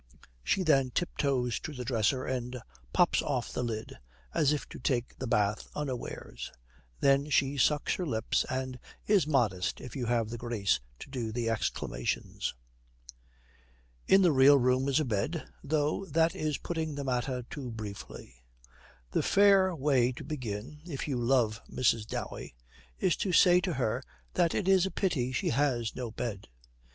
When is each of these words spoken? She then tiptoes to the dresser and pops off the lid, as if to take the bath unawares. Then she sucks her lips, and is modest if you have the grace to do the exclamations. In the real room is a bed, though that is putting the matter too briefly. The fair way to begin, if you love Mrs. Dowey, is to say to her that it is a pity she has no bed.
She 0.43 0.63
then 0.63 0.89
tiptoes 0.89 1.59
to 1.59 1.73
the 1.73 1.85
dresser 1.85 2.25
and 2.25 2.59
pops 2.91 3.21
off 3.21 3.53
the 3.53 3.61
lid, 3.61 3.99
as 4.33 4.51
if 4.51 4.67
to 4.69 4.79
take 4.79 5.15
the 5.19 5.27
bath 5.27 5.67
unawares. 5.75 6.51
Then 7.01 7.29
she 7.29 7.55
sucks 7.55 7.93
her 7.97 8.07
lips, 8.07 8.43
and 8.49 8.79
is 9.05 9.27
modest 9.27 9.79
if 9.79 9.95
you 9.95 10.07
have 10.07 10.31
the 10.31 10.39
grace 10.39 10.79
to 11.01 11.09
do 11.11 11.31
the 11.31 11.51
exclamations. 11.51 12.55
In 14.07 14.23
the 14.23 14.31
real 14.31 14.57
room 14.57 14.87
is 14.89 14.99
a 14.99 15.05
bed, 15.05 15.47
though 15.63 16.05
that 16.05 16.35
is 16.35 16.57
putting 16.57 16.95
the 16.95 17.03
matter 17.03 17.43
too 17.43 17.69
briefly. 17.69 18.37
The 19.11 19.21
fair 19.21 19.75
way 19.75 20.13
to 20.13 20.23
begin, 20.23 20.81
if 20.83 21.07
you 21.07 21.15
love 21.19 21.61
Mrs. 21.69 22.07
Dowey, 22.07 22.55
is 22.99 23.15
to 23.17 23.31
say 23.31 23.61
to 23.61 23.73
her 23.73 24.01
that 24.33 24.55
it 24.55 24.67
is 24.67 24.87
a 24.87 24.89
pity 24.89 25.31
she 25.31 25.49
has 25.49 25.95
no 25.95 26.09
bed. 26.09 26.47